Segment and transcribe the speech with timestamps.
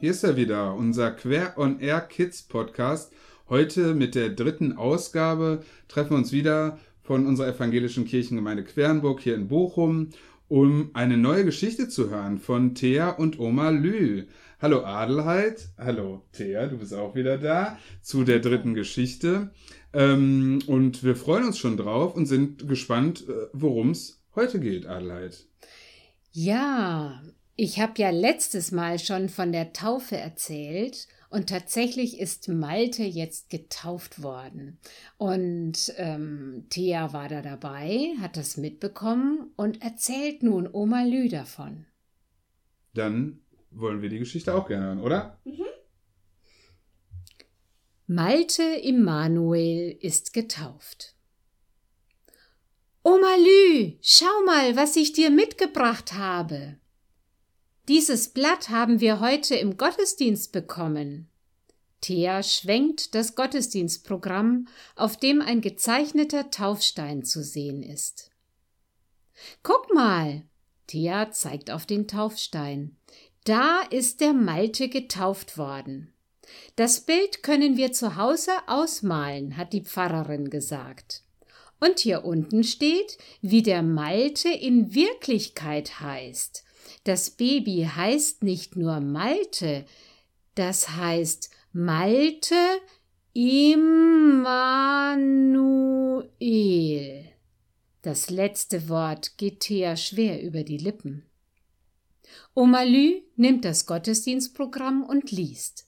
[0.00, 3.12] hier ist er wieder, unser Quer on Air Kids Podcast.
[3.50, 9.34] Heute mit der dritten Ausgabe treffen wir uns wieder von unserer evangelischen Kirchengemeinde Quernburg hier
[9.34, 10.08] in Bochum,
[10.48, 14.24] um eine neue Geschichte zu hören von Thea und Oma Lü.
[14.58, 19.50] Hallo Adelheid, hallo Thea, du bist auch wieder da zu der dritten Geschichte.
[19.92, 24.86] Ähm, und wir freuen uns schon drauf und sind gespannt, äh, worum es heute geht,
[24.86, 25.44] Adelheid.
[26.32, 27.20] Ja,
[27.60, 33.50] ich habe ja letztes Mal schon von der Taufe erzählt und tatsächlich ist Malte jetzt
[33.50, 34.78] getauft worden.
[35.18, 41.84] Und ähm, Thea war da dabei, hat das mitbekommen und erzählt nun Oma Lü davon.
[42.94, 45.38] Dann wollen wir die Geschichte auch gerne hören, oder?
[45.44, 45.66] Mhm.
[48.06, 51.14] Malte Immanuel ist getauft.
[53.02, 56.80] Oma Lü, schau mal, was ich dir mitgebracht habe.
[57.90, 61.28] Dieses Blatt haben wir heute im Gottesdienst bekommen.
[62.00, 68.30] Thea schwenkt das Gottesdienstprogramm, auf dem ein gezeichneter Taufstein zu sehen ist.
[69.64, 70.44] Guck mal!
[70.86, 72.96] Thea zeigt auf den Taufstein.
[73.42, 76.14] Da ist der Malte getauft worden.
[76.76, 81.24] Das Bild können wir zu Hause ausmalen, hat die Pfarrerin gesagt.
[81.80, 86.62] Und hier unten steht, wie der Malte in Wirklichkeit heißt.
[87.04, 89.84] Das Baby heißt nicht nur Malte,
[90.54, 92.54] das heißt Malte
[93.32, 94.50] Immanuel.
[98.02, 101.26] Das letzte Wort geht Thea schwer über die Lippen.
[102.54, 105.86] Oma Lü nimmt das Gottesdienstprogramm und liest.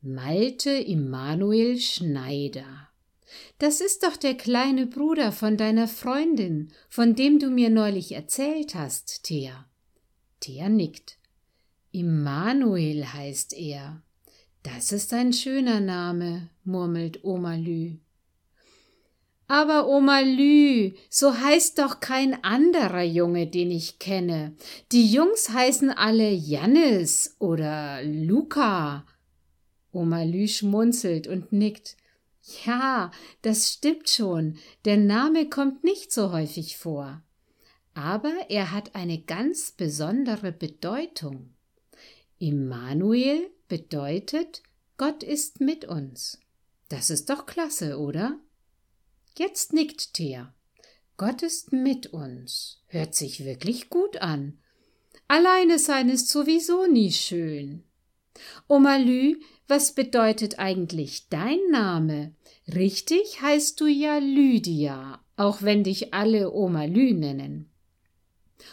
[0.00, 2.88] Malte Immanuel Schneider.
[3.58, 8.74] Das ist doch der kleine Bruder von deiner Freundin, von dem du mir neulich erzählt
[8.74, 9.68] hast, Thea.
[10.46, 11.18] Thea nickt.
[11.90, 14.00] Immanuel heißt er.
[14.62, 17.96] Das ist ein schöner Name, murmelt Oma Lü.
[19.48, 24.54] Aber Oma Lü, so heißt doch kein anderer Junge, den ich kenne.
[24.92, 29.04] Die Jungs heißen alle Jannis oder Luca.
[29.90, 31.96] Oma Lü schmunzelt und nickt.
[32.64, 33.10] Ja,
[33.42, 34.58] das stimmt schon.
[34.84, 37.22] Der Name kommt nicht so häufig vor.
[37.96, 41.54] Aber er hat eine ganz besondere Bedeutung.
[42.38, 44.62] Immanuel bedeutet,
[44.98, 46.38] Gott ist mit uns.
[46.90, 48.38] Das ist doch klasse, oder?
[49.38, 50.52] Jetzt nickt Thea.
[51.16, 52.82] Gott ist mit uns.
[52.88, 54.58] Hört sich wirklich gut an.
[55.26, 57.82] Alleine sein ist sowieso nie schön.
[58.68, 62.34] Oma Lü, was bedeutet eigentlich dein Name?
[62.68, 67.70] Richtig heißt du ja Lydia, auch wenn dich alle Oma Lü nennen.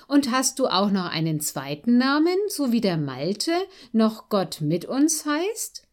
[0.07, 3.51] Und hast du auch noch einen zweiten Namen, so wie der Malte
[3.91, 5.87] noch Gott mit uns heißt?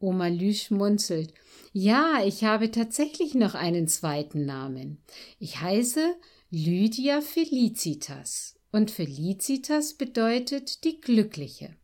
[0.00, 1.32] Oma Lü schmunzelt.
[1.72, 5.02] Ja, ich habe tatsächlich noch einen zweiten Namen.
[5.38, 6.14] Ich heiße
[6.50, 11.76] Lydia Felicitas und Felicitas bedeutet die Glückliche.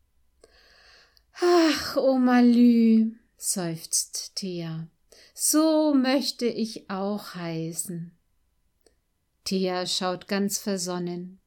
[1.41, 4.87] Ach, Oma Lü, seufzt Thea,
[5.35, 8.13] so möchte ich auch heißen.
[9.45, 11.41] Thea schaut ganz versonnen.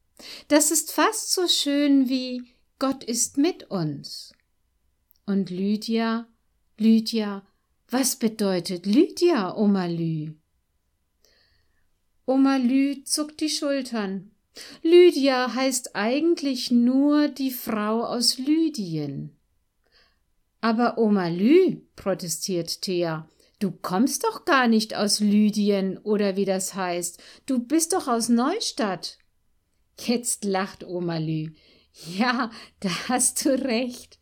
[0.48, 2.44] Das ist fast so schön wie
[2.80, 4.34] Gott ist mit uns.
[5.26, 6.28] Und Lydia,
[6.78, 7.46] Lydia,
[7.90, 10.34] was bedeutet Lydia, Oma Lü?
[12.26, 14.32] Oma Lü zuckt die Schultern.
[14.82, 19.36] Lydia heißt eigentlich nur die Frau aus Lydien.
[20.62, 23.28] Aber Oma Lü, protestiert Thea,
[23.64, 27.22] du kommst doch gar nicht aus Lydien oder wie das heißt.
[27.46, 29.18] Du bist doch aus Neustadt.
[30.00, 31.52] Jetzt lacht Oma Lü.
[32.18, 34.20] Ja, da hast du recht.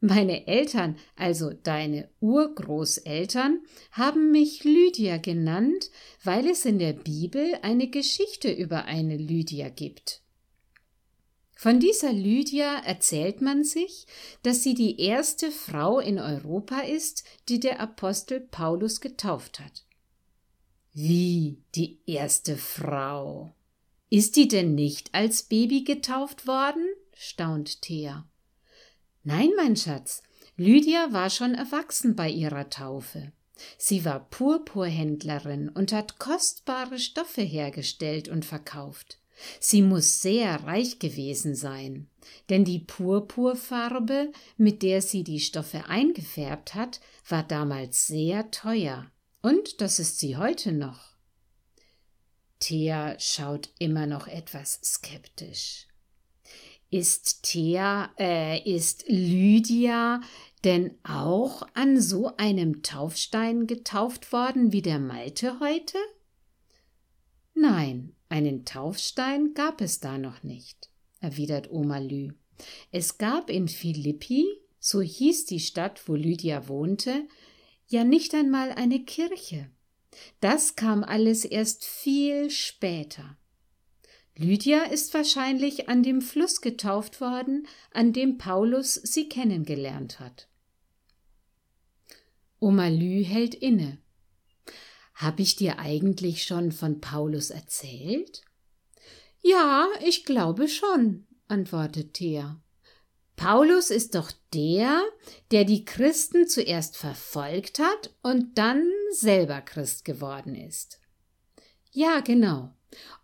[0.00, 3.60] Meine Eltern, also deine Urgroßeltern,
[3.92, 5.90] haben mich Lydia genannt,
[6.22, 10.23] weil es in der Bibel eine Geschichte über eine Lydia gibt.
[11.64, 14.06] Von dieser Lydia erzählt man sich,
[14.42, 19.86] dass sie die erste Frau in Europa ist, die der Apostel Paulus getauft hat.
[20.92, 23.54] Wie die erste Frau?
[24.10, 26.84] Ist die denn nicht als Baby getauft worden?
[27.14, 28.28] staunt Thea.
[29.22, 30.22] Nein, mein Schatz,
[30.58, 33.32] Lydia war schon erwachsen bei ihrer Taufe.
[33.78, 39.18] Sie war Purpurhändlerin und hat kostbare Stoffe hergestellt und verkauft.
[39.60, 42.08] Sie muss sehr reich gewesen sein,
[42.48, 49.10] denn die Purpurfarbe, mit der sie die Stoffe eingefärbt hat, war damals sehr teuer,
[49.42, 51.14] und das ist sie heute noch.
[52.60, 55.86] Thea schaut immer noch etwas skeptisch.
[56.90, 60.20] Ist Thea, äh, ist Lydia
[60.64, 65.98] denn auch an so einem Taufstein getauft worden wie der Malte heute?
[67.66, 70.90] Nein, einen Taufstein gab es da noch nicht,
[71.20, 72.32] erwidert Oma Lü.
[72.90, 74.44] Es gab in Philippi,
[74.78, 77.26] so hieß die Stadt, wo Lydia wohnte,
[77.86, 79.70] ja nicht einmal eine Kirche.
[80.40, 83.38] Das kam alles erst viel später.
[84.36, 90.48] Lydia ist wahrscheinlich an dem Fluss getauft worden, an dem Paulus sie kennengelernt hat.
[92.60, 94.03] Oma Lü hält inne.
[95.14, 98.42] Hab ich dir eigentlich schon von Paulus erzählt?
[99.40, 102.60] Ja, ich glaube schon, antwortet Thea.
[103.36, 105.02] Paulus ist doch der,
[105.50, 111.00] der die Christen zuerst verfolgt hat und dann selber Christ geworden ist.
[111.92, 112.72] Ja, genau.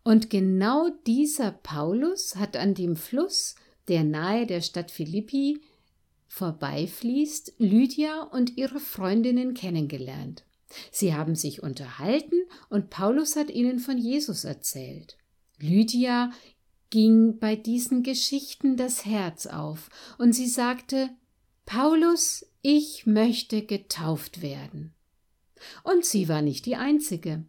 [0.02, 3.54] Und genau dieser Paulus hat an dem Fluss,
[3.88, 5.60] der nahe der Stadt Philippi
[6.26, 10.44] vorbeifließt, Lydia und ihre Freundinnen kennengelernt.
[10.90, 15.16] Sie haben sich unterhalten und Paulus hat ihnen von Jesus erzählt.
[15.58, 16.30] Lydia
[16.90, 19.88] ging bei diesen Geschichten das Herz auf
[20.18, 21.10] und sie sagte,
[21.66, 24.92] Paulus, ich möchte getauft werden.
[25.82, 27.44] Und sie war nicht die einzige.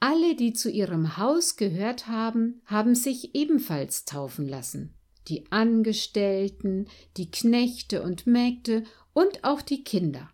[0.00, 4.94] Alle, die zu ihrem Haus gehört haben, haben sich ebenfalls taufen lassen
[5.28, 10.30] die Angestellten, die Knechte und Mägde und auch die Kinder.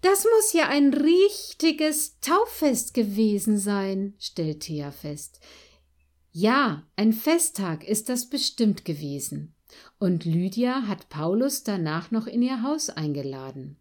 [0.00, 5.40] Das muss ja ein richtiges Tauffest gewesen sein, stellt Thea fest.
[6.32, 9.54] Ja, ein Festtag ist das bestimmt gewesen.
[9.98, 13.76] Und Lydia hat Paulus danach noch in ihr Haus eingeladen.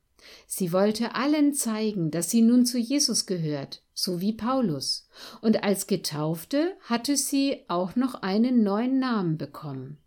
[0.46, 5.08] Sie wollte allen zeigen, dass sie nun zu Jesus gehört, so wie Paulus.
[5.42, 9.98] Und als Getaufte hatte sie auch noch einen neuen Namen bekommen.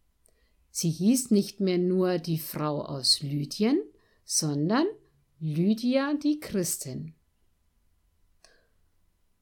[0.70, 3.80] Sie hieß nicht mehr nur die Frau aus Lydien,
[4.24, 4.86] sondern
[5.40, 7.14] Lydia die Christin.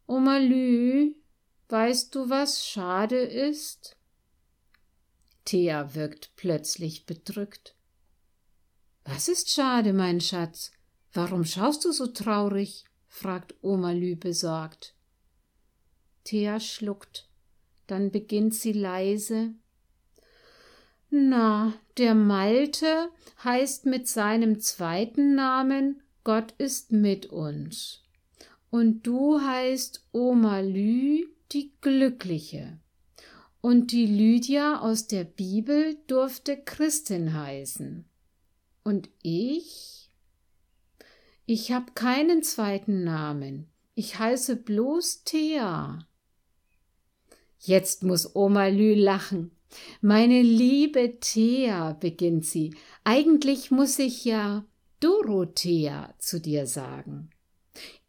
[0.07, 1.15] Oma Lü,
[1.69, 3.97] weißt du, was schade ist?
[5.45, 7.77] Thea wirkt plötzlich bedrückt.
[9.05, 10.73] Was ist schade, mein Schatz?
[11.13, 12.85] Warum schaust du so traurig?
[13.07, 14.95] fragt Oma Lü besorgt.
[16.25, 17.29] Thea schluckt,
[17.87, 19.55] dann beginnt sie leise
[21.13, 23.11] na, der Malte
[23.45, 28.01] heißt mit seinem zweiten Namen Gott ist mit uns.
[28.71, 32.79] Und du heißt Oma Lü, die Glückliche.
[33.61, 38.07] Und die Lydia aus der Bibel durfte Christin heißen.
[38.83, 40.11] Und ich?
[41.45, 43.69] Ich hab keinen zweiten Namen.
[43.95, 46.07] Ich heiße bloß Thea.
[47.59, 49.51] Jetzt muss Oma Lü lachen.
[50.01, 52.75] Meine liebe Thea, beginnt sie,
[53.05, 54.65] eigentlich muss ich ja
[55.01, 57.31] Dorothea zu dir sagen.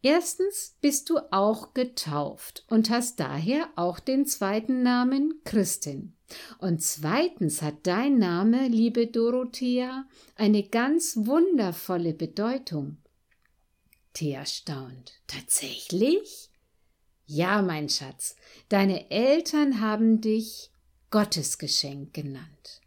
[0.02, 6.14] Erstens bist du auch getauft und hast daher auch den zweiten Namen Christin.
[6.58, 10.06] Und zweitens hat dein Name, liebe Dorothea,
[10.36, 12.98] eine ganz wundervolle Bedeutung.
[14.12, 15.12] Thea staunt.
[15.26, 16.50] Tatsächlich?
[17.26, 18.36] Ja, mein Schatz,
[18.68, 20.70] deine Eltern haben dich
[21.14, 22.80] Gottesgeschenk genannt.